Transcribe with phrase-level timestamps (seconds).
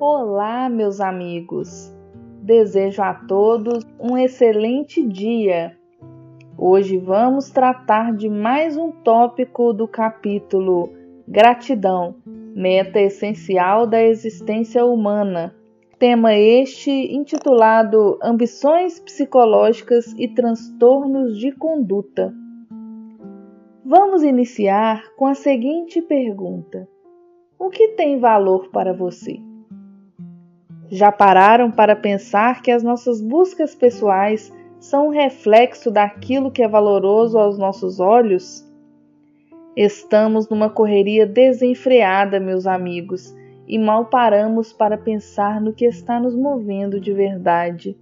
[0.00, 1.92] Olá, meus amigos!
[2.40, 5.76] Desejo a todos um excelente dia.
[6.56, 10.92] Hoje vamos tratar de mais um tópico do capítulo
[11.26, 12.14] Gratidão,
[12.54, 15.52] meta essencial da existência humana.
[15.98, 22.32] Tema este intitulado Ambições psicológicas e transtornos de conduta.
[23.84, 26.88] Vamos iniciar com a seguinte pergunta:
[27.58, 29.47] O que tem valor para você?
[30.90, 36.68] Já pararam para pensar que as nossas buscas pessoais são um reflexo daquilo que é
[36.68, 38.66] valoroso aos nossos olhos?
[39.76, 46.34] Estamos numa correria desenfreada, meus amigos, e mal paramos para pensar no que está nos
[46.34, 47.94] movendo de verdade.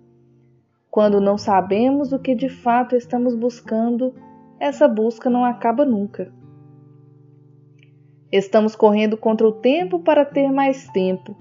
[0.88, 4.14] Quando não sabemos o que de fato estamos buscando,
[4.60, 6.32] essa busca não acaba nunca.
[8.30, 11.36] Estamos correndo contra o tempo para ter mais tempo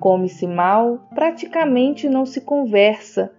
[0.00, 3.32] Come-se mal, praticamente não se conversa,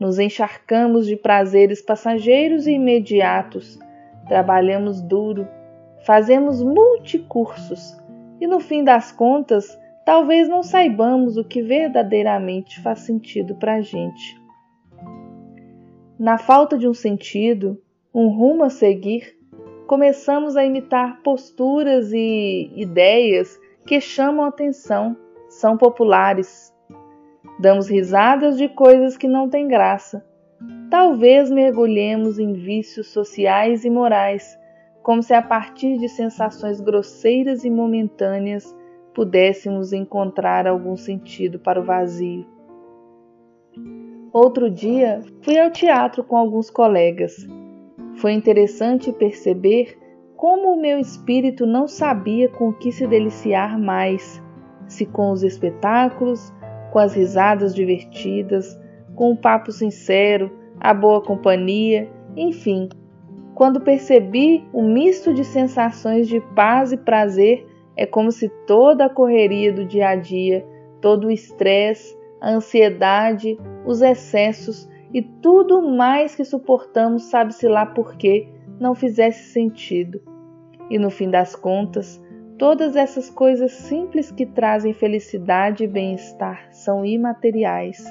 [0.00, 3.78] nos encharcamos de prazeres passageiros e imediatos,
[4.26, 5.46] trabalhamos duro,
[6.04, 7.96] fazemos multicursos.
[8.40, 13.80] E no fim das contas talvez não saibamos o que verdadeiramente faz sentido para a
[13.80, 14.40] gente.
[16.18, 17.82] Na falta de um sentido,
[18.14, 19.36] um rumo a seguir,
[19.86, 25.16] começamos a imitar posturas e ideias que chamam atenção
[25.56, 26.72] são populares.
[27.58, 30.24] Damos risadas de coisas que não têm graça.
[30.90, 34.58] Talvez mergulhemos em vícios sociais e morais,
[35.02, 38.74] como se a partir de sensações grosseiras e momentâneas
[39.14, 42.46] pudéssemos encontrar algum sentido para o vazio.
[44.32, 47.46] Outro dia fui ao teatro com alguns colegas.
[48.16, 49.98] Foi interessante perceber
[50.36, 54.44] como o meu espírito não sabia com o que se deliciar mais
[54.88, 56.52] se com os espetáculos,
[56.92, 58.78] com as risadas divertidas,
[59.14, 62.88] com o papo sincero, a boa companhia, enfim.
[63.54, 67.66] Quando percebi o misto de sensações de paz e prazer,
[67.96, 70.64] é como se toda a correria do dia a dia,
[71.00, 78.16] todo o estresse, a ansiedade, os excessos e tudo mais que suportamos, sabe-se lá por
[78.16, 80.20] quê, não fizesse sentido.
[80.90, 82.22] E no fim das contas,
[82.58, 88.02] Todas essas coisas simples que trazem felicidade e bem-estar são imateriais.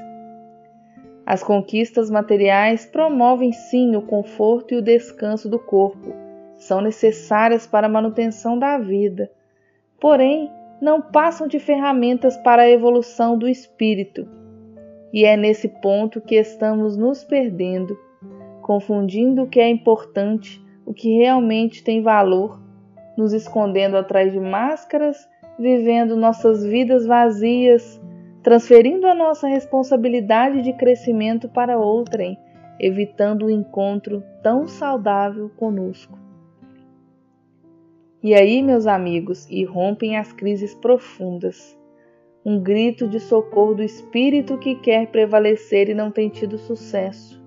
[1.25, 6.13] As conquistas materiais promovem sim o conforto e o descanso do corpo,
[6.57, 9.31] são necessárias para a manutenção da vida,
[9.99, 14.27] porém não passam de ferramentas para a evolução do espírito.
[15.11, 17.97] E é nesse ponto que estamos nos perdendo,
[18.61, 22.63] confundindo o que é importante, o que realmente tem valor
[23.17, 25.27] nos escondendo atrás de máscaras,
[25.57, 28.01] vivendo nossas vidas vazias,
[28.43, 32.37] transferindo a nossa responsabilidade de crescimento para outrem,
[32.79, 36.17] evitando o encontro tão saudável conosco.
[38.21, 41.77] E aí, meus amigos, irrompem as crises profundas.
[42.43, 47.39] Um grito de socorro do espírito que quer prevalecer e não tem tido sucesso.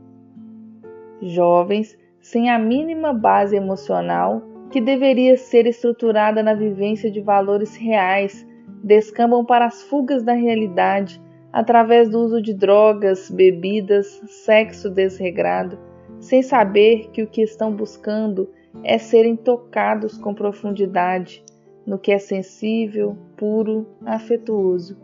[1.20, 8.46] Jovens sem a mínima base emocional que deveria ser estruturada na vivência de valores reais,
[8.82, 11.20] descambam para as fugas da realidade
[11.52, 15.78] através do uso de drogas, bebidas, sexo desregrado,
[16.20, 18.50] sem saber que o que estão buscando
[18.84, 21.42] é serem tocados com profundidade
[21.86, 24.98] no que é sensível, puro, afetuoso.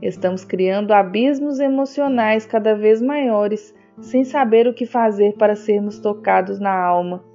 [0.00, 6.60] Estamos criando abismos emocionais cada vez maiores sem saber o que fazer para sermos tocados
[6.60, 7.27] na alma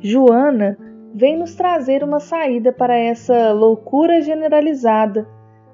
[0.00, 0.76] Joana
[1.14, 5.26] vem nos trazer uma saída para essa loucura generalizada,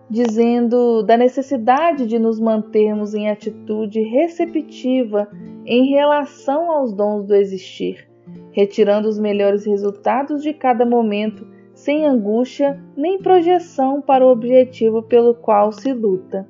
[0.08, 5.28] dizendo da necessidade de nos mantermos em atitude receptiva
[5.64, 8.08] em relação aos dons do existir,
[8.52, 15.34] retirando os melhores resultados de cada momento, sem angústia nem projeção para o objetivo pelo
[15.34, 16.46] qual se luta.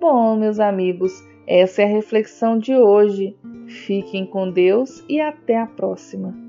[0.00, 1.12] Bom, meus amigos,
[1.46, 3.36] essa é a reflexão de hoje.
[3.66, 6.45] Fiquem com Deus e até a próxima.